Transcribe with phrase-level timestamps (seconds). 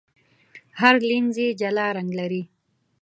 [0.79, 2.43] هر لینز یې جلا رنګ لري.